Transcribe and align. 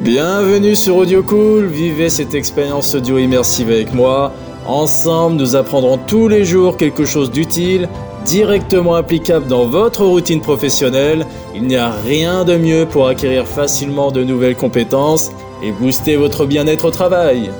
Bienvenue 0.00 0.76
sur 0.76 0.96
Audio 0.96 1.22
Cool, 1.22 1.64
vivez 1.68 2.10
cette 2.10 2.34
expérience 2.34 2.94
audio 2.94 3.16
immersive 3.16 3.70
avec 3.70 3.94
moi. 3.94 4.34
Ensemble, 4.66 5.36
nous 5.36 5.56
apprendrons 5.56 5.96
tous 5.96 6.28
les 6.28 6.44
jours 6.44 6.76
quelque 6.76 7.06
chose 7.06 7.30
d'utile, 7.30 7.88
directement 8.26 8.94
applicable 8.94 9.46
dans 9.46 9.64
votre 9.64 10.04
routine 10.04 10.42
professionnelle. 10.42 11.24
Il 11.54 11.62
n'y 11.62 11.76
a 11.76 11.90
rien 11.90 12.44
de 12.44 12.58
mieux 12.58 12.84
pour 12.84 13.08
acquérir 13.08 13.46
facilement 13.46 14.12
de 14.12 14.22
nouvelles 14.22 14.54
compétences 14.54 15.30
et 15.62 15.72
booster 15.72 16.16
votre 16.16 16.44
bien-être 16.44 16.84
au 16.84 16.90
travail. 16.90 17.50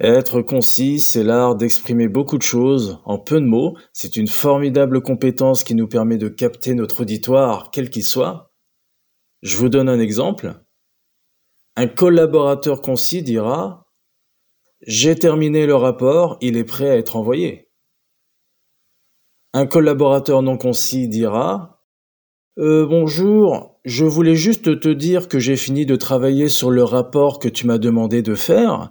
Être 0.00 0.40
concis, 0.40 1.00
c'est 1.00 1.24
l'art 1.24 1.56
d'exprimer 1.56 2.08
beaucoup 2.08 2.38
de 2.38 2.42
choses 2.42 3.00
en 3.04 3.18
peu 3.18 3.38
de 3.38 3.46
mots. 3.46 3.76
C'est 3.92 4.16
une 4.16 4.28
formidable 4.28 5.02
compétence 5.02 5.62
qui 5.62 5.74
nous 5.74 5.88
permet 5.88 6.16
de 6.16 6.28
capter 6.28 6.72
notre 6.72 7.02
auditoire, 7.02 7.68
quel 7.70 7.90
qu'il 7.90 8.04
soit. 8.04 8.47
Je 9.42 9.56
vous 9.56 9.68
donne 9.68 9.88
un 9.88 10.00
exemple. 10.00 10.54
Un 11.76 11.86
collaborateur 11.86 12.82
concis 12.82 13.22
dira 13.22 13.86
J'ai 14.84 15.14
terminé 15.14 15.66
le 15.66 15.76
rapport, 15.76 16.38
il 16.40 16.56
est 16.56 16.64
prêt 16.64 16.90
à 16.90 16.96
être 16.96 17.14
envoyé. 17.14 17.70
Un 19.54 19.66
collaborateur 19.66 20.42
non 20.42 20.58
concis 20.58 21.08
dira 21.08 21.84
euh, 22.58 22.84
Bonjour, 22.84 23.80
je 23.84 24.04
voulais 24.04 24.34
juste 24.34 24.80
te 24.80 24.88
dire 24.88 25.28
que 25.28 25.38
j'ai 25.38 25.56
fini 25.56 25.86
de 25.86 25.94
travailler 25.94 26.48
sur 26.48 26.70
le 26.70 26.82
rapport 26.82 27.38
que 27.38 27.48
tu 27.48 27.66
m'as 27.66 27.78
demandé 27.78 28.22
de 28.22 28.34
faire. 28.34 28.90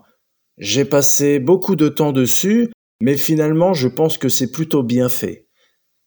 J'ai 0.58 0.86
passé 0.86 1.40
beaucoup 1.40 1.76
de 1.76 1.90
temps 1.90 2.14
dessus, 2.14 2.72
mais 3.02 3.18
finalement 3.18 3.74
je 3.74 3.90
pense 3.90 4.18
que 4.18 4.30
c'est 4.30 4.52
plutôt 4.52 4.82
bien 4.82 5.10
fait. 5.10 5.50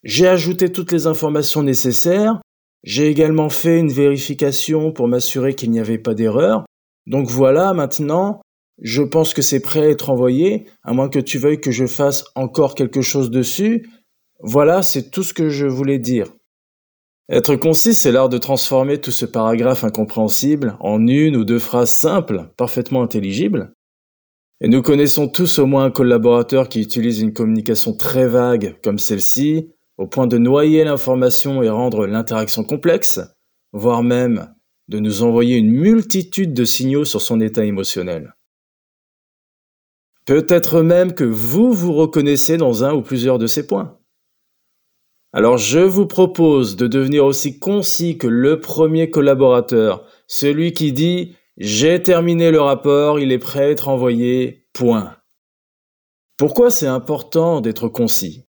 J'ai 0.02 0.26
ajouté 0.26 0.72
toutes 0.72 0.92
les 0.92 1.06
informations 1.06 1.62
nécessaires 1.62 2.40
j'ai 2.82 3.08
également 3.08 3.50
fait 3.50 3.78
une 3.78 3.92
vérification 3.92 4.92
pour 4.92 5.08
m'assurer 5.08 5.54
qu'il 5.54 5.70
n'y 5.70 5.80
avait 5.80 5.98
pas 5.98 6.14
d'erreur. 6.14 6.64
Donc 7.06 7.28
voilà, 7.28 7.74
maintenant, 7.74 8.40
je 8.80 9.02
pense 9.02 9.34
que 9.34 9.42
c'est 9.42 9.60
prêt 9.60 9.80
à 9.80 9.90
être 9.90 10.10
envoyé, 10.10 10.66
à 10.82 10.92
moins 10.92 11.08
que 11.08 11.18
tu 11.18 11.38
veuilles 11.38 11.60
que 11.60 11.70
je 11.70 11.86
fasse 11.86 12.24
encore 12.34 12.74
quelque 12.74 13.02
chose 13.02 13.30
dessus. 13.30 13.88
Voilà, 14.40 14.82
c'est 14.82 15.10
tout 15.10 15.22
ce 15.22 15.34
que 15.34 15.50
je 15.50 15.66
voulais 15.66 15.98
dire. 15.98 16.32
Être 17.30 17.54
concis, 17.54 17.94
c'est 17.94 18.10
l'art 18.10 18.28
de 18.28 18.38
transformer 18.38 18.98
tout 18.98 19.12
ce 19.12 19.26
paragraphe 19.26 19.84
incompréhensible 19.84 20.76
en 20.80 21.06
une 21.06 21.36
ou 21.36 21.44
deux 21.44 21.60
phrases 21.60 21.90
simples, 21.90 22.50
parfaitement 22.56 23.02
intelligibles. 23.02 23.72
Et 24.62 24.68
nous 24.68 24.82
connaissons 24.82 25.28
tous 25.28 25.58
au 25.58 25.66
moins 25.66 25.84
un 25.84 25.90
collaborateur 25.90 26.68
qui 26.68 26.80
utilise 26.80 27.20
une 27.20 27.32
communication 27.32 27.96
très 27.96 28.26
vague 28.26 28.76
comme 28.82 28.98
celle-ci, 28.98 29.70
au 30.00 30.06
point 30.06 30.26
de 30.26 30.38
noyer 30.38 30.82
l'information 30.82 31.62
et 31.62 31.68
rendre 31.68 32.06
l'interaction 32.06 32.64
complexe, 32.64 33.20
voire 33.74 34.02
même 34.02 34.54
de 34.88 34.98
nous 34.98 35.22
envoyer 35.22 35.58
une 35.58 35.70
multitude 35.70 36.54
de 36.54 36.64
signaux 36.64 37.04
sur 37.04 37.20
son 37.20 37.38
état 37.38 37.66
émotionnel. 37.66 38.34
Peut-être 40.24 40.80
même 40.80 41.12
que 41.12 41.24
vous 41.24 41.74
vous 41.74 41.92
reconnaissez 41.92 42.56
dans 42.56 42.82
un 42.82 42.94
ou 42.94 43.02
plusieurs 43.02 43.38
de 43.38 43.46
ces 43.46 43.66
points. 43.66 43.98
Alors 45.34 45.58
je 45.58 45.80
vous 45.80 46.06
propose 46.06 46.76
de 46.76 46.86
devenir 46.86 47.26
aussi 47.26 47.58
concis 47.58 48.16
que 48.16 48.26
le 48.26 48.58
premier 48.58 49.10
collaborateur, 49.10 50.06
celui 50.26 50.72
qui 50.72 50.92
dit 50.92 51.36
J'ai 51.58 52.02
terminé 52.02 52.50
le 52.50 52.62
rapport, 52.62 53.20
il 53.20 53.32
est 53.32 53.38
prêt 53.38 53.64
à 53.64 53.70
être 53.70 53.88
envoyé, 53.88 54.66
point. 54.72 55.18
Pourquoi 56.38 56.70
c'est 56.70 56.86
important 56.86 57.60
d'être 57.60 57.88
concis? 57.88 58.46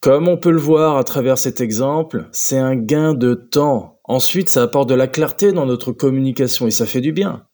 Comme 0.00 0.28
on 0.28 0.38
peut 0.38 0.50
le 0.50 0.58
voir 0.58 0.96
à 0.96 1.04
travers 1.04 1.36
cet 1.36 1.60
exemple, 1.60 2.28
c'est 2.32 2.58
un 2.58 2.74
gain 2.74 3.12
de 3.12 3.34
temps. 3.34 4.00
Ensuite, 4.04 4.48
ça 4.48 4.62
apporte 4.62 4.88
de 4.88 4.94
la 4.94 5.06
clarté 5.06 5.52
dans 5.52 5.66
notre 5.66 5.92
communication 5.92 6.66
et 6.66 6.70
ça 6.70 6.86
fait 6.86 7.02
du 7.02 7.12
bien. 7.12 7.46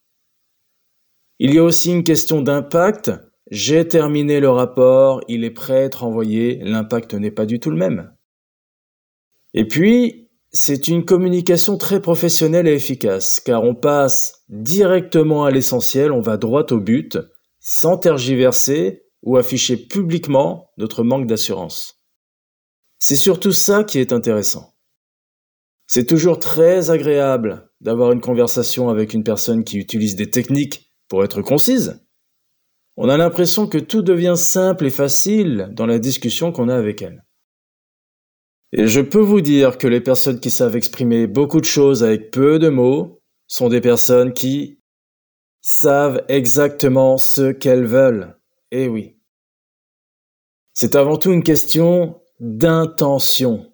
Il 1.39 1.53
y 1.53 1.59
a 1.59 1.65
aussi 1.65 1.91
une 1.91 2.05
question 2.05 2.41
d'impact. 2.41 3.11
J'ai 3.51 3.87
terminé 3.87 4.41
le 4.41 4.49
rapport, 4.49 5.21
il 5.29 5.45
est 5.45 5.51
prêt 5.51 5.79
à 5.79 5.83
être 5.83 6.05
envoyé, 6.05 6.61
l'impact 6.63 7.15
n'est 7.15 7.31
pas 7.31 7.47
du 7.47 7.61
tout 7.61 7.71
le 7.71 7.77
même. 7.77 8.13
Et 9.53 9.67
puis, 9.67 10.31
c'est 10.53 10.89
une 10.89 11.05
communication 11.05 11.77
très 11.77 12.01
professionnelle 12.01 12.69
et 12.69 12.75
efficace, 12.75 13.41
car 13.41 13.63
on 13.65 13.75
passe 13.75 14.45
directement 14.49 15.45
à 15.45 15.51
l'essentiel, 15.51 16.13
on 16.13 16.21
va 16.21 16.37
droit 16.37 16.67
au 16.71 16.79
but, 16.79 17.19
sans 17.61 17.99
tergiverser 17.99 19.03
ou 19.23 19.37
afficher 19.37 19.77
publiquement 19.77 20.71
notre 20.79 21.03
manque 21.03 21.27
d'assurance. 21.27 21.96
C'est 22.99 23.17
surtout 23.17 23.53
ça 23.53 23.85
qui 23.85 23.99
est 23.99 24.13
intéressant. 24.13 24.75
C'est 25.87 26.07
toujours 26.07 26.39
très 26.39 26.91
agréable 26.91 27.71
d'avoir 27.81 28.13
une 28.13 28.21
conversation 28.21 28.89
avec 28.89 29.15
une 29.15 29.25
personne 29.25 29.65
qui 29.65 29.79
utilise 29.79 30.17
des 30.17 30.31
techniques 30.31 30.91
pour 31.09 31.23
être 31.23 31.43
concise. 31.43 32.03
On 32.97 33.09
a 33.09 33.17
l'impression 33.17 33.69
que 33.69 33.79
tout 33.79 34.03
devient 34.03 34.35
simple 34.37 34.87
et 34.87 34.91
facile 34.91 35.69
dans 35.73 35.87
la 35.87 35.99
discussion 35.99 36.51
qu'on 36.51 36.69
a 36.69 36.77
avec 36.77 37.03
elle. 37.03 37.25
Et 38.73 38.89
je 38.89 39.01
peux 39.01 39.21
vous 39.21 39.43
dire 39.43 39.79
que 39.79 39.87
les 39.87 40.01
personnes 40.01 40.41
qui 40.41 40.51
savent 40.51 40.77
exprimer 40.77 41.27
beaucoup 41.27 41.61
de 41.61 41.67
choses 41.67 42.03
avec 42.03 42.31
peu 42.31 42.59
de 42.59 42.69
mots 42.69 43.23
sont 43.47 43.69
des 43.69 43.81
personnes 43.81 44.33
qui 44.33 44.81
savent 45.61 46.25
exactement 46.29 47.19
ce 47.19 47.53
qu'elles 47.53 47.87
veulent. 47.87 48.39
Eh 48.73 48.89
oui. 48.89 49.19
C'est 50.75 50.97
avant 50.97 51.17
tout 51.17 51.33
une 51.33 51.45
question 51.45 52.21
d'intention. 52.41 53.73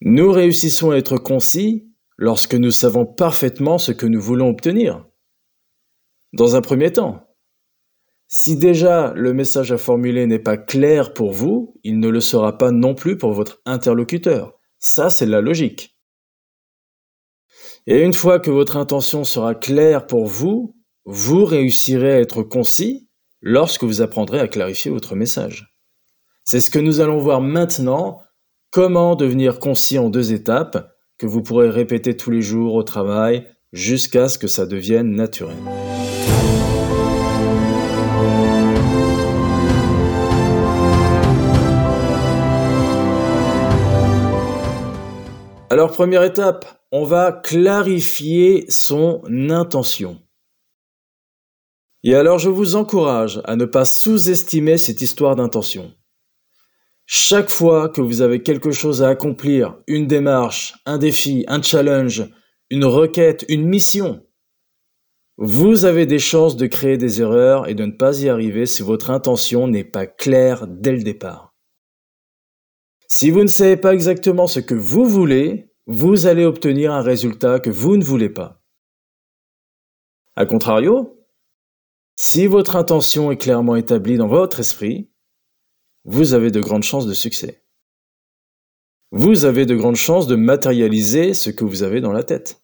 Nous 0.00 0.30
réussissons 0.32 0.90
à 0.90 0.96
être 0.96 1.18
concis 1.18 1.90
lorsque 2.16 2.54
nous 2.54 2.70
savons 2.70 3.06
parfaitement 3.06 3.78
ce 3.78 3.92
que 3.92 4.06
nous 4.06 4.20
voulons 4.20 4.48
obtenir. 4.48 5.06
Dans 6.32 6.56
un 6.56 6.60
premier 6.60 6.92
temps, 6.92 7.26
si 8.28 8.56
déjà 8.56 9.12
le 9.14 9.34
message 9.34 9.72
à 9.72 9.78
formuler 9.78 10.26
n'est 10.26 10.38
pas 10.38 10.56
clair 10.56 11.12
pour 11.14 11.32
vous, 11.32 11.74
il 11.82 11.98
ne 11.98 12.08
le 12.08 12.20
sera 12.20 12.56
pas 12.58 12.70
non 12.70 12.94
plus 12.94 13.18
pour 13.18 13.32
votre 13.32 13.60
interlocuteur. 13.66 14.58
Ça, 14.78 15.10
c'est 15.10 15.26
la 15.26 15.40
logique. 15.40 15.96
Et 17.86 18.02
une 18.02 18.12
fois 18.12 18.38
que 18.38 18.50
votre 18.50 18.76
intention 18.76 19.24
sera 19.24 19.54
claire 19.54 20.06
pour 20.06 20.26
vous, 20.26 20.76
vous 21.04 21.44
réussirez 21.44 22.12
à 22.12 22.20
être 22.20 22.42
concis 22.42 23.08
lorsque 23.40 23.84
vous 23.84 24.02
apprendrez 24.02 24.38
à 24.38 24.48
clarifier 24.48 24.90
votre 24.90 25.16
message. 25.16 25.69
C'est 26.52 26.58
ce 26.58 26.72
que 26.72 26.80
nous 26.80 26.98
allons 26.98 27.18
voir 27.18 27.40
maintenant, 27.40 28.22
comment 28.72 29.14
devenir 29.14 29.60
concis 29.60 30.00
en 30.00 30.10
deux 30.10 30.32
étapes 30.32 30.96
que 31.16 31.28
vous 31.28 31.44
pourrez 31.44 31.70
répéter 31.70 32.16
tous 32.16 32.32
les 32.32 32.42
jours 32.42 32.74
au 32.74 32.82
travail 32.82 33.46
jusqu'à 33.72 34.28
ce 34.28 34.36
que 34.36 34.48
ça 34.48 34.66
devienne 34.66 35.12
naturel. 35.12 35.54
Alors 45.70 45.92
première 45.92 46.24
étape, 46.24 46.66
on 46.90 47.04
va 47.04 47.30
clarifier 47.30 48.68
son 48.68 49.22
intention. 49.50 50.18
Et 52.02 52.16
alors 52.16 52.40
je 52.40 52.48
vous 52.48 52.74
encourage 52.74 53.40
à 53.44 53.54
ne 53.54 53.66
pas 53.66 53.84
sous-estimer 53.84 54.78
cette 54.78 55.00
histoire 55.00 55.36
d'intention. 55.36 55.92
Chaque 57.12 57.50
fois 57.50 57.88
que 57.88 58.00
vous 58.00 58.22
avez 58.22 58.40
quelque 58.40 58.70
chose 58.70 59.02
à 59.02 59.08
accomplir, 59.08 59.76
une 59.88 60.06
démarche, 60.06 60.74
un 60.86 60.96
défi, 60.96 61.44
un 61.48 61.60
challenge, 61.60 62.30
une 62.70 62.84
requête, 62.84 63.44
une 63.48 63.66
mission, 63.66 64.24
vous 65.36 65.86
avez 65.86 66.06
des 66.06 66.20
chances 66.20 66.56
de 66.56 66.68
créer 66.68 66.98
des 66.98 67.20
erreurs 67.20 67.66
et 67.66 67.74
de 67.74 67.84
ne 67.84 67.90
pas 67.90 68.22
y 68.22 68.28
arriver 68.28 68.64
si 68.64 68.84
votre 68.84 69.10
intention 69.10 69.66
n'est 69.66 69.82
pas 69.82 70.06
claire 70.06 70.68
dès 70.68 70.92
le 70.92 71.02
départ. 71.02 71.52
Si 73.08 73.32
vous 73.32 73.42
ne 73.42 73.48
savez 73.48 73.76
pas 73.76 73.92
exactement 73.92 74.46
ce 74.46 74.60
que 74.60 74.76
vous 74.76 75.04
voulez, 75.04 75.72
vous 75.86 76.28
allez 76.28 76.44
obtenir 76.44 76.92
un 76.92 77.02
résultat 77.02 77.58
que 77.58 77.70
vous 77.70 77.96
ne 77.96 78.04
voulez 78.04 78.30
pas. 78.30 78.62
A 80.36 80.46
contrario, 80.46 81.20
si 82.14 82.46
votre 82.46 82.76
intention 82.76 83.32
est 83.32 83.36
clairement 83.36 83.74
établie 83.74 84.16
dans 84.16 84.28
votre 84.28 84.60
esprit, 84.60 85.09
vous 86.04 86.34
avez 86.34 86.50
de 86.50 86.60
grandes 86.60 86.82
chances 86.82 87.06
de 87.06 87.14
succès. 87.14 87.62
Vous 89.12 89.44
avez 89.44 89.66
de 89.66 89.74
grandes 89.74 89.96
chances 89.96 90.26
de 90.26 90.36
matérialiser 90.36 91.34
ce 91.34 91.50
que 91.50 91.64
vous 91.64 91.82
avez 91.82 92.00
dans 92.00 92.12
la 92.12 92.22
tête. 92.22 92.62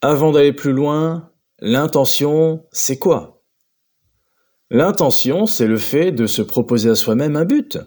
Avant 0.00 0.32
d'aller 0.32 0.52
plus 0.52 0.72
loin, 0.72 1.32
l'intention, 1.60 2.66
c'est 2.72 2.98
quoi? 2.98 3.44
L'intention, 4.70 5.46
c'est 5.46 5.66
le 5.66 5.78
fait 5.78 6.12
de 6.12 6.26
se 6.26 6.42
proposer 6.42 6.90
à 6.90 6.94
soi-même 6.94 7.36
un 7.36 7.44
but. 7.44 7.78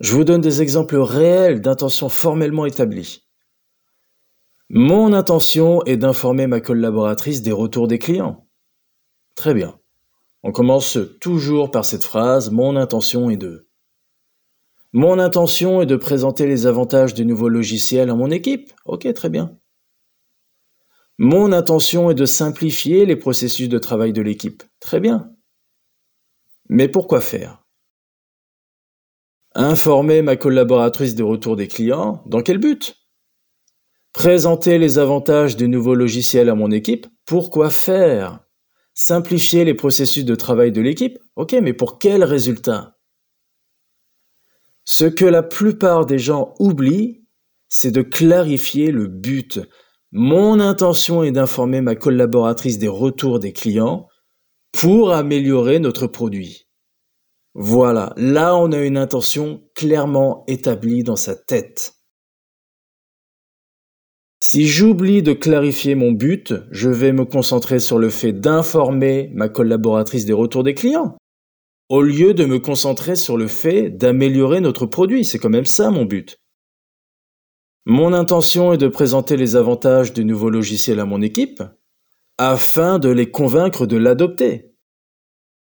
Je 0.00 0.12
vous 0.14 0.24
donne 0.24 0.40
des 0.40 0.60
exemples 0.60 0.96
réels 0.96 1.60
d'intentions 1.60 2.08
formellement 2.08 2.66
établies. 2.66 3.24
Mon 4.68 5.12
intention 5.12 5.82
est 5.84 5.96
d'informer 5.96 6.46
ma 6.46 6.60
collaboratrice 6.60 7.42
des 7.42 7.52
retours 7.52 7.86
des 7.86 7.98
clients. 7.98 8.48
Très 9.36 9.54
bien. 9.54 9.78
On 10.46 10.52
commence 10.52 10.98
toujours 11.22 11.70
par 11.70 11.86
cette 11.86 12.04
phrase 12.04 12.50
Mon 12.50 12.76
intention 12.76 13.30
est 13.30 13.38
de. 13.38 13.66
Mon 14.92 15.18
intention 15.18 15.80
est 15.80 15.86
de 15.86 15.96
présenter 15.96 16.46
les 16.46 16.66
avantages 16.66 17.14
du 17.14 17.24
nouveau 17.24 17.48
logiciel 17.48 18.10
à 18.10 18.14
mon 18.14 18.30
équipe. 18.30 18.70
Ok, 18.84 19.10
très 19.14 19.30
bien. 19.30 19.58
Mon 21.16 21.50
intention 21.52 22.10
est 22.10 22.14
de 22.14 22.26
simplifier 22.26 23.06
les 23.06 23.16
processus 23.16 23.70
de 23.70 23.78
travail 23.78 24.12
de 24.12 24.20
l'équipe. 24.20 24.62
Très 24.80 25.00
bien. 25.00 25.32
Mais 26.68 26.88
pourquoi 26.88 27.22
faire? 27.22 27.64
Informer 29.54 30.20
ma 30.20 30.36
collaboratrice 30.36 31.14
des 31.14 31.22
retours 31.22 31.56
des 31.56 31.68
clients, 31.68 32.22
dans 32.26 32.42
quel 32.42 32.58
but? 32.58 32.96
Présenter 34.12 34.78
les 34.78 34.98
avantages 34.98 35.56
du 35.56 35.68
nouveau 35.68 35.94
logiciel 35.94 36.50
à 36.50 36.54
mon 36.54 36.70
équipe, 36.70 37.06
pourquoi 37.24 37.70
faire? 37.70 38.44
Simplifier 38.94 39.64
les 39.64 39.74
processus 39.74 40.24
de 40.24 40.34
travail 40.36 40.70
de 40.70 40.80
l'équipe, 40.80 41.18
ok, 41.36 41.52
mais 41.60 41.72
pour 41.72 41.98
quel 41.98 42.22
résultat? 42.22 42.96
Ce 44.84 45.04
que 45.04 45.24
la 45.24 45.42
plupart 45.42 46.06
des 46.06 46.18
gens 46.18 46.54
oublient, 46.60 47.24
c'est 47.68 47.90
de 47.90 48.02
clarifier 48.02 48.92
le 48.92 49.08
but. 49.08 49.60
Mon 50.12 50.60
intention 50.60 51.24
est 51.24 51.32
d'informer 51.32 51.80
ma 51.80 51.96
collaboratrice 51.96 52.78
des 52.78 52.88
retours 52.88 53.40
des 53.40 53.52
clients 53.52 54.06
pour 54.70 55.12
améliorer 55.12 55.80
notre 55.80 56.06
produit. 56.06 56.68
Voilà, 57.54 58.12
là 58.16 58.56
on 58.56 58.70
a 58.72 58.78
une 58.78 58.96
intention 58.96 59.64
clairement 59.74 60.44
établie 60.46 61.02
dans 61.02 61.16
sa 61.16 61.34
tête. 61.34 61.93
Si 64.46 64.66
j'oublie 64.66 65.22
de 65.22 65.32
clarifier 65.32 65.94
mon 65.94 66.12
but, 66.12 66.52
je 66.70 66.90
vais 66.90 67.12
me 67.12 67.24
concentrer 67.24 67.80
sur 67.80 67.98
le 67.98 68.10
fait 68.10 68.34
d'informer 68.34 69.30
ma 69.32 69.48
collaboratrice 69.48 70.26
des 70.26 70.34
retours 70.34 70.62
des 70.62 70.74
clients, 70.74 71.16
au 71.88 72.02
lieu 72.02 72.34
de 72.34 72.44
me 72.44 72.58
concentrer 72.58 73.16
sur 73.16 73.38
le 73.38 73.48
fait 73.48 73.88
d'améliorer 73.88 74.60
notre 74.60 74.84
produit. 74.84 75.24
C'est 75.24 75.38
quand 75.38 75.48
même 75.48 75.64
ça 75.64 75.90
mon 75.90 76.04
but. 76.04 76.36
Mon 77.86 78.12
intention 78.12 78.74
est 78.74 78.78
de 78.78 78.86
présenter 78.86 79.38
les 79.38 79.56
avantages 79.56 80.12
du 80.12 80.26
nouveau 80.26 80.50
logiciel 80.50 81.00
à 81.00 81.06
mon 81.06 81.22
équipe, 81.22 81.62
afin 82.36 82.98
de 82.98 83.08
les 83.08 83.30
convaincre 83.30 83.86
de 83.86 83.96
l'adopter. 83.96 84.74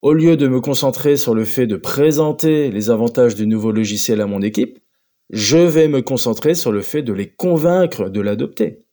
Au 0.01 0.13
lieu 0.13 0.37
de 0.37 0.47
me 0.47 0.61
concentrer 0.61 1.17
sur 1.17 1.35
le 1.35 1.43
fait 1.43 1.67
de 1.67 1.75
présenter 1.75 2.71
les 2.71 2.89
avantages 2.89 3.35
du 3.35 3.45
nouveau 3.45 3.73
logiciel 3.73 4.21
à 4.21 4.25
mon 4.25 4.41
équipe, 4.41 4.79
je 5.29 5.57
vais 5.57 5.87
me 5.87 6.01
concentrer 6.01 6.55
sur 6.55 6.71
le 6.71 6.81
fait 6.81 7.03
de 7.03 7.13
les 7.13 7.31
convaincre 7.31 8.09
de 8.09 8.21
l'adopter. 8.21 8.85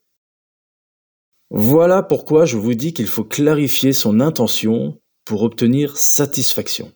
Voilà 1.49 2.03
pourquoi 2.03 2.45
je 2.45 2.57
vous 2.57 2.73
dis 2.73 2.93
qu'il 2.93 3.07
faut 3.07 3.23
clarifier 3.23 3.93
son 3.93 4.19
intention 4.19 4.99
pour 5.25 5.43
obtenir 5.43 5.97
satisfaction. 5.97 6.91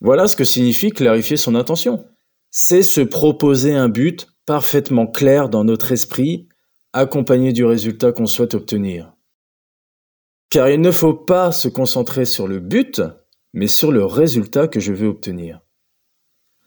Voilà 0.00 0.28
ce 0.28 0.36
que 0.36 0.44
signifie 0.44 0.90
clarifier 0.90 1.36
son 1.36 1.54
intention. 1.54 2.04
C'est 2.50 2.82
se 2.82 3.00
proposer 3.00 3.74
un 3.74 3.88
but 3.88 4.28
parfaitement 4.46 5.06
clair 5.06 5.48
dans 5.48 5.64
notre 5.64 5.92
esprit, 5.92 6.48
accompagné 6.92 7.52
du 7.52 7.64
résultat 7.64 8.12
qu'on 8.12 8.26
souhaite 8.26 8.54
obtenir. 8.54 9.14
Car 10.50 10.68
il 10.68 10.80
ne 10.80 10.92
faut 10.92 11.14
pas 11.14 11.52
se 11.52 11.68
concentrer 11.68 12.26
sur 12.26 12.46
le 12.46 12.60
but, 12.60 13.00
mais 13.54 13.66
sur 13.66 13.90
le 13.90 14.04
résultat 14.04 14.68
que 14.68 14.78
je 14.78 14.92
veux 14.92 15.08
obtenir. 15.08 15.63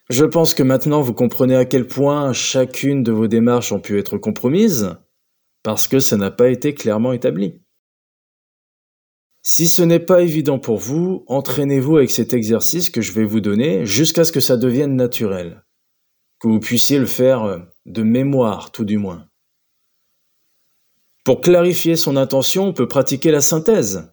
Je 0.09 0.23
pense 0.23 0.53
que 0.53 0.63
maintenant 0.63 1.01
vous 1.01 1.13
comprenez 1.13 1.55
à 1.55 1.65
quel 1.65 1.85
point 1.85 2.31
chacune 2.31 3.03
de 3.03 3.11
vos 3.11 3.27
démarches 3.27 3.73
ont 3.73 3.81
pu 3.81 3.99
être 3.99 4.17
compromises, 4.17 4.95
parce 5.63 5.87
que 5.87 5.99
ça 5.99 6.15
n'a 6.15 6.31
pas 6.31 6.49
été 6.49 6.73
clairement 6.73 7.11
établi. 7.11 7.61
Si 9.43 9.67
ce 9.67 9.81
n'est 9.81 9.99
pas 9.99 10.21
évident 10.21 10.59
pour 10.59 10.77
vous, 10.77 11.23
entraînez-vous 11.27 11.97
avec 11.97 12.11
cet 12.11 12.33
exercice 12.33 12.89
que 12.89 13.01
je 13.01 13.11
vais 13.11 13.25
vous 13.25 13.41
donner 13.41 13.85
jusqu'à 13.85 14.23
ce 14.23 14.31
que 14.31 14.39
ça 14.39 14.57
devienne 14.57 14.95
naturel, 14.95 15.65
que 16.39 16.47
vous 16.47 16.59
puissiez 16.59 16.99
le 16.99 17.05
faire 17.05 17.65
de 17.85 18.03
mémoire 18.03 18.71
tout 18.71 18.85
du 18.85 18.97
moins. 18.97 19.27
Pour 21.25 21.41
clarifier 21.41 21.97
son 21.97 22.15
intention, 22.15 22.67
on 22.67 22.73
peut 22.73 22.87
pratiquer 22.87 23.31
la 23.31 23.41
synthèse. 23.41 24.09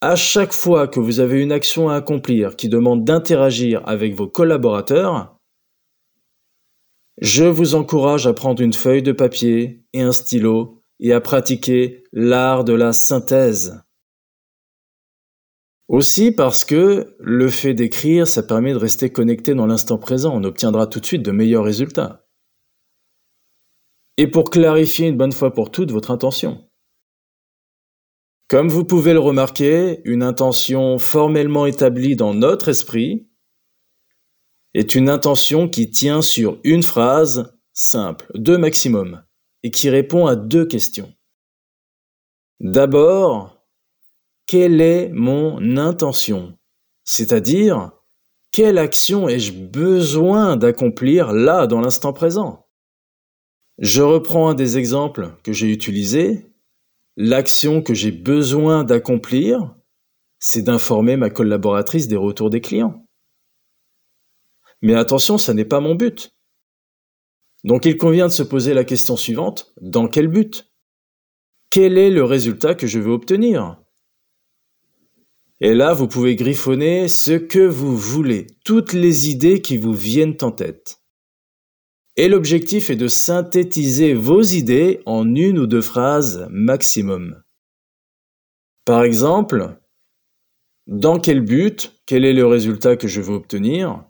À 0.00 0.14
chaque 0.14 0.52
fois 0.52 0.86
que 0.86 1.00
vous 1.00 1.18
avez 1.18 1.40
une 1.40 1.50
action 1.50 1.88
à 1.88 1.96
accomplir 1.96 2.54
qui 2.54 2.68
demande 2.68 3.04
d'interagir 3.04 3.82
avec 3.86 4.14
vos 4.14 4.28
collaborateurs, 4.28 5.36
je 7.20 7.44
vous 7.44 7.74
encourage 7.74 8.28
à 8.28 8.32
prendre 8.32 8.62
une 8.62 8.72
feuille 8.72 9.02
de 9.02 9.10
papier 9.10 9.82
et 9.92 10.02
un 10.02 10.12
stylo 10.12 10.84
et 11.00 11.12
à 11.12 11.20
pratiquer 11.20 12.04
l'art 12.12 12.62
de 12.62 12.74
la 12.74 12.92
synthèse. 12.92 13.82
Aussi 15.88 16.30
parce 16.30 16.64
que 16.64 17.16
le 17.18 17.48
fait 17.48 17.74
d'écrire, 17.74 18.28
ça 18.28 18.44
permet 18.44 18.72
de 18.72 18.78
rester 18.78 19.10
connecté 19.10 19.54
dans 19.54 19.66
l'instant 19.66 19.98
présent, 19.98 20.32
on 20.36 20.44
obtiendra 20.44 20.86
tout 20.86 21.00
de 21.00 21.06
suite 21.06 21.22
de 21.24 21.32
meilleurs 21.32 21.64
résultats 21.64 22.28
et 24.18 24.26
pour 24.26 24.50
clarifier 24.50 25.08
une 25.08 25.16
bonne 25.16 25.32
fois 25.32 25.54
pour 25.54 25.70
toutes 25.70 25.92
votre 25.92 26.10
intention. 26.10 26.67
Comme 28.48 28.68
vous 28.68 28.84
pouvez 28.84 29.12
le 29.12 29.18
remarquer, 29.18 30.00
une 30.04 30.22
intention 30.22 30.98
formellement 30.98 31.66
établie 31.66 32.16
dans 32.16 32.32
notre 32.32 32.68
esprit 32.68 33.28
est 34.72 34.94
une 34.94 35.10
intention 35.10 35.68
qui 35.68 35.90
tient 35.90 36.22
sur 36.22 36.58
une 36.64 36.82
phrase 36.82 37.54
simple, 37.74 38.30
deux 38.34 38.56
maximum, 38.56 39.22
et 39.62 39.70
qui 39.70 39.90
répond 39.90 40.26
à 40.26 40.34
deux 40.34 40.64
questions. 40.64 41.12
D'abord, 42.58 43.66
quelle 44.46 44.80
est 44.80 45.10
mon 45.10 45.76
intention? 45.76 46.56
C'est-à-dire, 47.04 47.92
quelle 48.50 48.78
action 48.78 49.28
ai-je 49.28 49.52
besoin 49.52 50.56
d'accomplir 50.56 51.32
là 51.32 51.66
dans 51.66 51.82
l'instant 51.82 52.14
présent? 52.14 52.66
Je 53.76 54.00
reprends 54.00 54.48
un 54.48 54.54
des 54.54 54.78
exemples 54.78 55.32
que 55.42 55.52
j'ai 55.52 55.70
utilisés. 55.70 56.46
L'action 57.20 57.82
que 57.82 57.94
j'ai 57.94 58.12
besoin 58.12 58.84
d'accomplir, 58.84 59.74
c'est 60.38 60.62
d'informer 60.62 61.16
ma 61.16 61.30
collaboratrice 61.30 62.06
des 62.06 62.14
retours 62.14 62.48
des 62.48 62.60
clients. 62.60 63.08
Mais 64.82 64.94
attention, 64.94 65.36
ça 65.36 65.52
n'est 65.52 65.64
pas 65.64 65.80
mon 65.80 65.96
but. 65.96 66.30
Donc 67.64 67.86
il 67.86 67.96
convient 67.96 68.28
de 68.28 68.32
se 68.32 68.44
poser 68.44 68.72
la 68.72 68.84
question 68.84 69.16
suivante, 69.16 69.74
dans 69.80 70.06
quel 70.06 70.28
but? 70.28 70.70
Quel 71.70 71.98
est 71.98 72.10
le 72.10 72.22
résultat 72.22 72.76
que 72.76 72.86
je 72.86 73.00
veux 73.00 73.10
obtenir? 73.10 73.82
Et 75.58 75.74
là, 75.74 75.94
vous 75.94 76.06
pouvez 76.06 76.36
griffonner 76.36 77.08
ce 77.08 77.32
que 77.32 77.66
vous 77.66 77.96
voulez, 77.96 78.46
toutes 78.64 78.92
les 78.92 79.28
idées 79.28 79.60
qui 79.60 79.76
vous 79.76 79.92
viennent 79.92 80.36
en 80.42 80.52
tête. 80.52 81.02
Et 82.20 82.26
l'objectif 82.26 82.90
est 82.90 82.96
de 82.96 83.06
synthétiser 83.06 84.12
vos 84.12 84.42
idées 84.42 85.02
en 85.06 85.36
une 85.36 85.56
ou 85.56 85.68
deux 85.68 85.80
phrases 85.80 86.48
maximum. 86.50 87.40
Par 88.84 89.04
exemple, 89.04 89.78
dans 90.88 91.20
quel 91.20 91.42
but 91.42 91.92
Quel 92.06 92.24
est 92.24 92.32
le 92.32 92.44
résultat 92.44 92.96
que 92.96 93.06
je 93.06 93.20
veux 93.20 93.34
obtenir? 93.34 94.04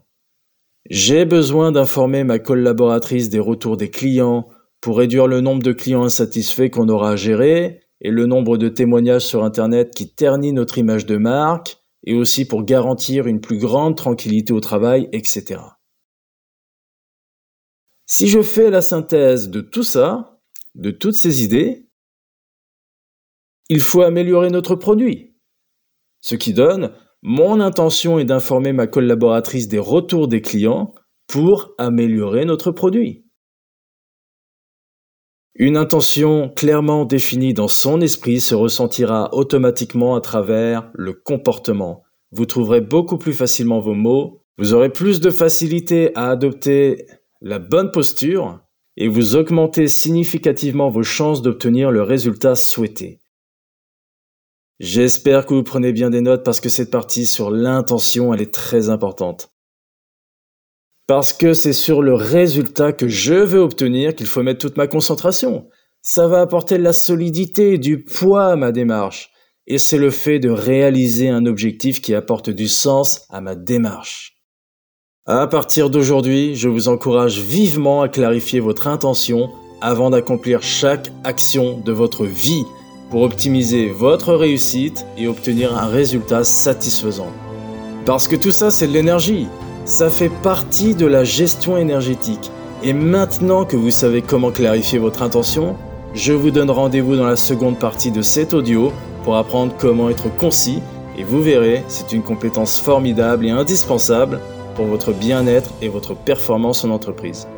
J'ai 0.88 1.26
besoin 1.26 1.71
d'informer 1.71 2.25
ma 2.25 2.38
collaboratrice 2.38 3.28
des 3.28 3.40
retours 3.40 3.76
des 3.76 3.90
clients 3.90 4.49
pour 4.80 4.97
réduire 4.97 5.26
le 5.26 5.42
nombre 5.42 5.62
de 5.62 5.73
clients 5.73 6.04
insatisfaits 6.04 6.71
qu'on 6.71 6.88
aura 6.88 7.11
à 7.11 7.16
gérer 7.16 7.83
et 8.00 8.11
le 8.11 8.25
nombre 8.25 8.56
de 8.56 8.71
témoignages 8.71 9.26
sur 9.26 9.44
Internet 9.44 9.92
qui 9.94 10.14
ternit 10.14 10.54
notre 10.54 10.78
image 10.78 11.04
de 11.04 11.18
marque 11.18 11.76
et 12.06 12.14
aussi 12.14 12.47
pour 12.47 12.64
garantir 12.64 13.26
une 13.26 13.42
plus 13.42 13.59
grande 13.59 13.99
tranquillité 13.99 14.54
au 14.54 14.61
travail, 14.61 15.11
etc. 15.12 15.59
Si 18.11 18.27
je 18.27 18.41
fais 18.41 18.71
la 18.71 18.81
synthèse 18.81 19.50
de 19.50 19.61
tout 19.61 19.83
ça, 19.83 20.41
de 20.75 20.91
toutes 20.91 21.15
ces 21.15 21.45
idées, 21.45 21.87
il 23.69 23.83
faut 23.83 24.00
améliorer 24.00 24.49
notre 24.49 24.75
produit. 24.77 25.37
Ce 26.23 26.35
qui 26.35 26.55
donne, 26.55 26.95
mon 27.21 27.61
intention 27.61 28.19
est 28.19 28.25
d'informer 28.25 28.73
ma 28.73 28.87
collaboratrice 28.87 29.69
des 29.69 29.79
retours 29.79 30.27
des 30.27 30.41
clients 30.41 30.95
pour 31.27 31.75
améliorer 31.77 32.47
notre 32.47 32.71
produit. 32.71 33.27
Une 35.55 35.77
intention 35.77 36.49
clairement 36.49 37.05
définie 37.05 37.53
dans 37.53 37.69
son 37.69 38.00
esprit 38.00 38.41
se 38.41 38.55
ressentira 38.55 39.35
automatiquement 39.35 40.15
à 40.15 40.23
travers 40.23 40.91
le 40.95 41.12
comportement. 41.12 42.05
Vous 42.31 42.47
trouverez 42.47 42.81
beaucoup 42.81 43.19
plus 43.19 43.35
facilement 43.35 43.81
vos 43.81 43.95
mots, 43.95 44.45
vous 44.57 44.73
aurez 44.73 44.91
plus 44.91 45.21
de 45.21 45.31
facilité 45.31 46.11
à 46.17 46.31
adopter 46.31 47.07
la 47.40 47.59
bonne 47.59 47.92
posture 47.92 48.61
et 48.97 49.09
vous 49.09 49.37
augmentez 49.37 49.87
significativement 49.87 50.90
vos 50.90 51.04
chances 51.04 51.40
d'obtenir 51.40 51.90
le 51.90 52.02
résultat 52.02 52.57
souhaité. 52.57 53.21
J'espère 54.80 55.47
que 55.47 55.54
vous 55.54 55.62
prenez 55.62 55.92
bien 55.92 56.11
des 56.11 56.21
notes 56.21 56.45
parce 56.45 56.61
que 56.61 56.68
cette 56.68 56.90
partie 56.90 57.26
sur 57.26 57.50
l'intention, 57.50 58.33
elle 58.35 58.42
est 58.42 58.54
très 58.54 58.90
importante. 58.90 59.52
Parce 61.07 61.33
que 61.33 61.54
c'est 61.54 61.73
sur 61.73 62.02
le 62.02 62.14
résultat 62.14 62.92
que 62.92 63.09
je 63.09 63.35
veux 63.35 63.61
obtenir 63.61 64.14
qu'il 64.14 64.26
faut 64.26 64.42
mettre 64.42 64.61
toute 64.61 64.76
ma 64.76 64.87
concentration. 64.87 65.68
Ça 66.02 66.28
va 66.28 66.40
apporter 66.40 66.78
de 66.78 66.83
la 66.83 66.92
solidité, 66.92 67.78
du 67.78 68.04
poids 68.04 68.52
à 68.52 68.57
ma 68.57 68.73
démarche. 68.73 69.30
Et 69.66 69.78
c'est 69.78 69.99
le 69.99 70.11
fait 70.11 70.38
de 70.38 70.50
réaliser 70.50 71.28
un 71.28 71.47
objectif 71.47 72.00
qui 72.00 72.14
apporte 72.14 72.50
du 72.50 72.68
sens 72.68 73.26
à 73.30 73.40
ma 73.40 73.54
démarche. 73.54 74.38
À 75.30 75.47
partir 75.47 75.90
d'aujourd'hui, 75.90 76.56
je 76.56 76.70
vous 76.70 76.88
encourage 76.88 77.38
vivement 77.38 78.00
à 78.00 78.08
clarifier 78.08 78.61
votre 78.61 78.87
intention 78.87 79.50
avant 79.82 80.08
d'accomplir 80.08 80.62
chaque 80.62 81.12
action 81.23 81.78
de 81.85 81.92
votre 81.92 82.25
vie 82.25 82.64
pour 83.11 83.20
optimiser 83.20 83.90
votre 83.90 84.32
réussite 84.32 85.04
et 85.18 85.28
obtenir 85.28 85.76
un 85.76 85.88
résultat 85.88 86.44
satisfaisant. 86.44 87.30
Parce 88.06 88.26
que 88.26 88.37
tout 88.37 88.52
ça, 88.52 88.70
c'est 88.70 88.87
de 88.87 88.94
l'énergie. 88.94 89.49
Ça 89.85 90.08
fait 90.08 90.32
partie 90.42 90.94
de 90.94 91.04
la 91.04 91.25
gestion 91.25 91.76
énergétique. 91.76 92.50
Et 92.82 92.94
maintenant 92.94 93.66
que 93.66 93.76
vous 93.76 93.90
savez 93.90 94.23
comment 94.23 94.50
clarifier 94.50 94.99
votre 94.99 95.20
intention, 95.20 95.76
je 96.14 96.32
vous 96.32 96.50
donne 96.50 96.70
rendez-vous 96.70 97.16
dans 97.16 97.26
la 97.26 97.37
seconde 97.37 97.78
partie 97.78 98.12
de 98.12 98.23
cet 98.23 98.54
audio 98.54 98.92
pour 99.25 99.37
apprendre 99.37 99.75
comment 99.78 100.08
être 100.08 100.35
concis 100.38 100.80
et 101.18 101.25
vous 101.25 101.42
verrez, 101.42 101.82
c'est 101.88 102.12
une 102.12 102.23
compétence 102.23 102.78
formidable 102.78 103.44
et 103.44 103.50
indispensable 103.50 104.38
pour 104.78 104.87
votre 104.87 105.12
bien-être 105.12 105.73
et 105.82 105.88
votre 105.88 106.14
performance 106.14 106.85
en 106.85 106.90
entreprise. 106.90 107.49